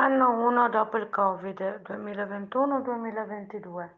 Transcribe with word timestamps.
Anno 0.00 0.46
1 0.46 0.68
dopo 0.68 0.96
il 0.96 1.10
Covid, 1.10 1.82
2021-2022. 1.84 3.88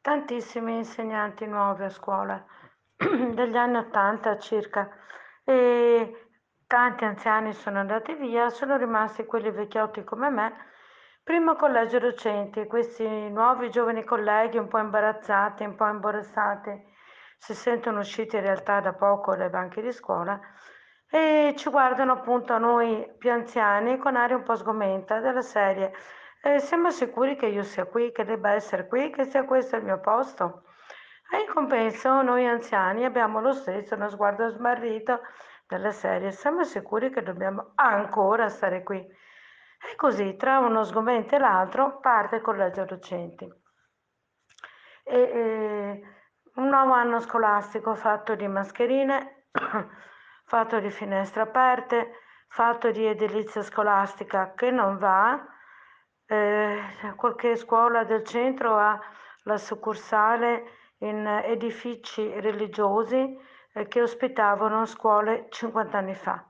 Tantissimi 0.00 0.78
insegnanti 0.78 1.44
nuovi 1.44 1.84
a 1.84 1.90
scuola, 1.90 2.42
degli 2.96 3.56
anni 3.58 3.76
80 3.76 4.38
circa, 4.38 4.88
e 5.44 6.28
tanti 6.66 7.04
anziani 7.04 7.52
sono 7.52 7.80
andati 7.80 8.14
via, 8.14 8.48
sono 8.48 8.78
rimasti 8.78 9.26
quelli 9.26 9.50
vecchiotti 9.50 10.02
come 10.02 10.30
me, 10.30 10.54
primo 11.22 11.56
collegio 11.56 11.98
docenti, 11.98 12.66
questi 12.66 13.06
nuovi 13.06 13.68
giovani 13.68 14.04
colleghi 14.04 14.56
un 14.56 14.68
po' 14.68 14.78
imbarazzati, 14.78 15.62
un 15.62 15.74
po' 15.74 15.88
imbarazzati, 15.88 16.86
si 17.36 17.52
sentono 17.52 17.98
usciti 17.98 18.36
in 18.36 18.42
realtà 18.42 18.80
da 18.80 18.94
poco 18.94 19.36
dai 19.36 19.50
banchi 19.50 19.82
di 19.82 19.92
scuola 19.92 20.40
e 21.14 21.52
ci 21.58 21.68
guardano 21.68 22.12
appunto 22.12 22.54
a 22.54 22.58
noi 22.58 23.06
più 23.18 23.30
anziani 23.30 23.98
con 23.98 24.16
aria 24.16 24.34
un 24.34 24.44
po' 24.44 24.56
sgomenta 24.56 25.20
della 25.20 25.42
serie. 25.42 25.92
Eh, 26.40 26.58
siamo 26.58 26.90
sicuri 26.90 27.36
che 27.36 27.44
io 27.48 27.64
sia 27.64 27.84
qui, 27.84 28.12
che 28.12 28.24
debba 28.24 28.52
essere 28.52 28.86
qui, 28.88 29.10
che 29.10 29.24
sia 29.24 29.44
questo 29.44 29.76
il 29.76 29.84
mio 29.84 30.00
posto? 30.00 30.62
E 31.30 31.40
in 31.40 31.52
compenso 31.52 32.22
noi 32.22 32.46
anziani 32.46 33.04
abbiamo 33.04 33.42
lo 33.42 33.52
stesso 33.52 33.94
uno 33.94 34.08
sguardo 34.08 34.48
smarrito 34.48 35.20
della 35.68 35.90
serie, 35.92 36.32
siamo 36.32 36.64
sicuri 36.64 37.10
che 37.10 37.22
dobbiamo 37.22 37.72
ancora 37.74 38.48
stare 38.48 38.82
qui. 38.82 38.96
E 38.98 39.96
così 39.96 40.36
tra 40.36 40.60
uno 40.60 40.82
sgomento 40.82 41.34
e 41.34 41.38
l'altro 41.38 42.00
parte 42.00 42.36
il 42.36 42.42
collegio 42.42 42.86
docenti. 42.86 43.44
E, 45.04 45.20
e, 45.20 46.02
un 46.54 46.68
nuovo 46.68 46.92
anno 46.92 47.20
scolastico 47.20 47.94
fatto 47.94 48.34
di 48.34 48.48
mascherine 48.48 49.48
fatto 50.52 50.80
di 50.80 50.90
finestre 50.90 51.40
aperte, 51.40 52.12
fatto 52.46 52.90
di 52.90 53.06
edilizia 53.06 53.62
scolastica 53.62 54.52
che 54.52 54.70
non 54.70 54.98
va, 54.98 55.42
eh, 56.26 56.78
qualche 57.16 57.56
scuola 57.56 58.04
del 58.04 58.22
centro 58.22 58.76
ha 58.76 59.00
la 59.44 59.56
succursale 59.56 60.64
in 60.98 61.26
edifici 61.26 62.38
religiosi 62.38 63.34
eh, 63.72 63.88
che 63.88 64.02
ospitavano 64.02 64.84
scuole 64.84 65.46
50 65.48 65.96
anni 65.96 66.14
fa. 66.14 66.46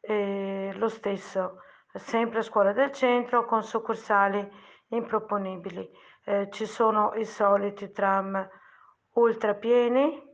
E 0.00 0.72
lo 0.74 0.88
stesso, 0.88 1.60
sempre 1.92 2.40
scuola 2.40 2.72
del 2.72 2.90
centro 2.90 3.44
con 3.44 3.62
succursali 3.62 4.50
improponibili. 4.88 5.86
Eh, 6.24 6.48
ci 6.50 6.64
sono 6.64 7.12
i 7.16 7.26
soliti 7.26 7.92
tram 7.92 8.48
ultra 9.12 9.52
pieni 9.52 10.25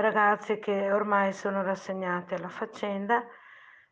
ragazzi 0.00 0.58
che 0.58 0.92
ormai 0.92 1.32
sono 1.32 1.62
rassegnati 1.62 2.34
alla 2.34 2.48
faccenda 2.48 3.24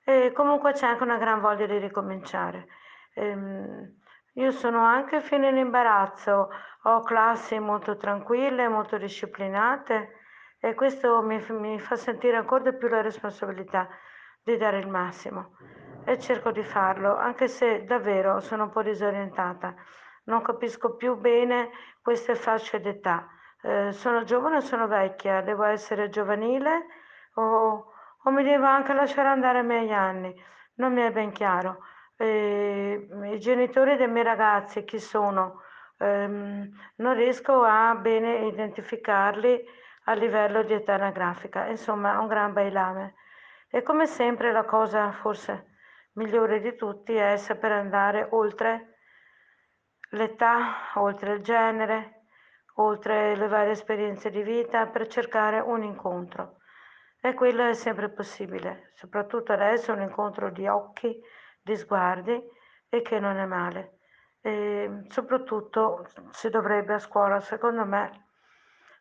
e 0.04 0.32
comunque 0.32 0.72
c'è 0.72 0.86
anche 0.86 1.02
una 1.02 1.18
gran 1.18 1.40
voglia 1.40 1.66
di 1.66 1.78
ricominciare. 1.78 2.66
Ehm, 3.14 3.96
io 4.34 4.50
sono 4.50 4.84
anche 4.84 5.20
fino 5.20 5.46
in 5.46 5.56
imbarazzo, 5.56 6.50
ho 6.82 7.00
classi 7.02 7.58
molto 7.58 7.96
tranquille, 7.96 8.68
molto 8.68 8.96
disciplinate 8.98 10.14
e 10.60 10.74
questo 10.74 11.22
mi, 11.22 11.44
mi 11.50 11.78
fa 11.78 11.96
sentire 11.96 12.36
ancora 12.36 12.70
di 12.70 12.76
più 12.76 12.88
la 12.88 13.00
responsabilità 13.00 13.88
di 14.42 14.56
dare 14.56 14.78
il 14.78 14.88
massimo 14.88 15.56
e 16.04 16.18
cerco 16.18 16.50
di 16.50 16.62
farlo, 16.62 17.16
anche 17.16 17.48
se 17.48 17.84
davvero 17.84 18.40
sono 18.40 18.64
un 18.64 18.70
po' 18.70 18.82
disorientata. 18.82 19.74
Non 20.24 20.42
capisco 20.42 20.96
più 20.96 21.16
bene 21.16 21.70
queste 22.02 22.34
fasce 22.34 22.80
d'età 22.80 23.28
eh, 23.62 23.92
sono 23.92 24.24
giovane 24.24 24.56
o 24.56 24.60
sono 24.60 24.86
vecchia? 24.86 25.40
Devo 25.40 25.64
essere 25.64 26.08
giovanile 26.08 26.86
o, 27.34 27.92
o 28.22 28.30
mi 28.30 28.42
devo 28.42 28.66
anche 28.66 28.92
lasciare 28.92 29.28
andare 29.28 29.58
ai 29.58 29.64
miei 29.64 29.92
anni? 29.92 30.34
Non 30.74 30.92
mi 30.92 31.02
è 31.02 31.10
ben 31.10 31.32
chiaro. 31.32 31.84
Eh, 32.16 33.08
I 33.32 33.38
genitori 33.40 33.96
dei 33.96 34.08
miei 34.08 34.24
ragazzi 34.24 34.84
chi 34.84 34.98
sono? 34.98 35.62
Eh, 35.98 36.26
non 36.26 37.14
riesco 37.14 37.62
a 37.62 37.94
bene 37.94 38.46
identificarli 38.46 39.64
a 40.04 40.12
livello 40.14 40.62
di 40.62 40.72
età 40.72 40.94
anagrafica. 40.94 41.66
Insomma, 41.66 42.18
un 42.20 42.28
gran 42.28 42.52
bailame. 42.52 43.14
E 43.70 43.82
come 43.82 44.06
sempre 44.06 44.52
la 44.52 44.64
cosa 44.64 45.12
forse 45.12 45.66
migliore 46.12 46.60
di 46.60 46.74
tutti 46.74 47.14
è 47.14 47.36
saper 47.36 47.72
andare 47.72 48.26
oltre 48.30 48.94
l'età, 50.10 50.92
oltre 50.94 51.34
il 51.34 51.42
genere, 51.42 52.17
oltre 52.80 53.36
le 53.36 53.48
varie 53.48 53.72
esperienze 53.72 54.30
di 54.30 54.42
vita, 54.42 54.86
per 54.86 55.06
cercare 55.06 55.60
un 55.60 55.82
incontro. 55.82 56.58
E 57.20 57.34
quello 57.34 57.66
è 57.66 57.72
sempre 57.74 58.10
possibile, 58.10 58.90
soprattutto 58.94 59.52
adesso 59.52 59.92
un 59.92 60.02
incontro 60.02 60.50
di 60.50 60.66
occhi, 60.68 61.20
di 61.60 61.76
sguardi 61.76 62.40
e 62.88 63.02
che 63.02 63.18
non 63.18 63.36
è 63.36 63.44
male. 63.44 63.98
E 64.40 65.04
soprattutto 65.08 66.06
si 66.30 66.48
dovrebbe 66.48 66.94
a 66.94 66.98
scuola, 66.98 67.40
secondo 67.40 67.84
me, 67.84 68.26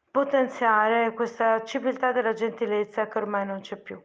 potenziare 0.09 1.13
questa 1.13 1.63
civiltà 1.63 2.11
della 2.11 2.33
gentilezza 2.33 3.07
che 3.07 3.17
ormai 3.19 3.45
non 3.45 3.61
c'è 3.61 3.77
più. 3.77 4.01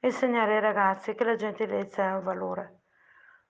Insegnare 0.00 0.56
ai 0.56 0.60
ragazzi 0.60 1.14
che 1.14 1.24
la 1.24 1.36
gentilezza 1.36 2.04
è 2.04 2.12
un 2.12 2.22
valore. 2.22 2.79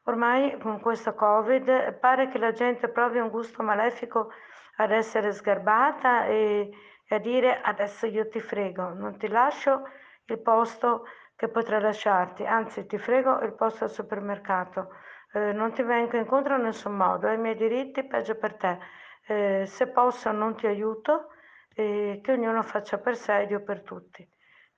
Ormai 0.05 0.59
con 0.59 0.81
questo 0.81 1.15
Covid 1.15 1.93
pare 1.95 2.29
che 2.29 2.39
la 2.39 2.53
gente 2.53 2.89
provi 2.89 3.19
un 3.19 3.29
gusto 3.29 3.63
malefico 3.63 4.33
ad 4.77 4.93
essere 4.93 5.33
sgarbata 5.33 6.25
e, 6.25 6.71
e 7.07 7.15
a 7.15 7.19
dire 7.19 7.61
adesso 7.61 8.07
io 8.07 8.29
ti 8.29 8.41
frego, 8.41 8.95
non 8.95 9.19
ti 9.19 9.29
lascio 9.29 9.83
il 10.25 10.39
posto 10.39 11.07
che 11.37 11.49
potrei 11.49 11.81
lasciarti, 11.81 12.47
anzi 12.47 12.87
ti 12.87 12.99
frego 12.99 13.41
il 13.41 13.53
posto 13.53 13.85
al 13.85 13.91
supermercato, 13.91 14.95
eh, 15.33 15.53
non 15.53 15.73
ti 15.73 15.83
vengo 15.83 16.17
incontro 16.17 16.57
in 16.57 16.63
nessun 16.63 16.97
modo, 16.97 17.29
hai 17.29 17.35
i 17.35 17.39
miei 17.39 17.57
diritti, 17.57 18.07
peggio 18.07 18.37
per 18.37 18.55
te, 18.57 18.79
eh, 19.27 19.65
se 19.67 19.89
posso 19.89 20.33
non 20.33 20.57
ti 20.57 20.67
aiuto, 20.67 21.29
eh, 21.75 22.21
che 22.23 22.33
ognuno 22.33 22.63
faccia 22.63 22.99
per 22.99 23.17
sé 23.17 23.43
ed 23.43 23.51
io 23.51 23.63
per 23.63 23.83
tutti. 23.83 24.27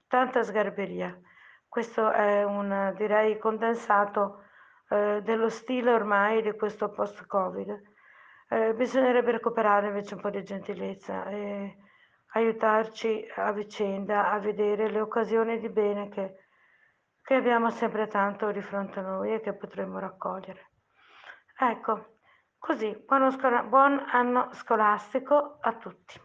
Tanta 0.06 0.42
sgarberia. 0.42 1.18
Questo 1.66 2.10
è 2.10 2.44
un, 2.44 2.92
direi, 2.96 3.38
condensato 3.38 4.44
eh, 4.92 5.22
dello 5.22 5.48
stile 5.48 5.90
ormai 5.90 6.42
di 6.42 6.52
questo 6.52 6.90
post-Covid. 6.90 7.82
Eh, 8.48 8.74
bisognerebbe 8.74 9.30
recuperare 9.30 9.86
invece 9.86 10.14
un 10.14 10.20
po' 10.20 10.28
di 10.28 10.44
gentilezza 10.44 11.24
e 11.28 11.78
aiutarci 12.34 13.26
a 13.36 13.52
vicenda 13.52 14.30
a 14.30 14.38
vedere 14.38 14.90
le 14.90 15.00
occasioni 15.00 15.58
di 15.58 15.70
bene 15.70 16.10
che, 16.10 16.46
che 17.22 17.34
abbiamo 17.34 17.70
sempre 17.70 18.06
tanto 18.06 18.52
di 18.52 18.60
fronte 18.60 18.98
a 18.98 19.02
noi 19.02 19.32
e 19.32 19.40
che 19.40 19.54
potremmo 19.54 19.98
raccogliere. 19.98 20.70
Ecco, 21.58 22.16
così, 22.58 22.94
buon 23.06 24.04
anno 24.10 24.52
scolastico 24.52 25.56
a 25.60 25.72
tutti. 25.74 26.20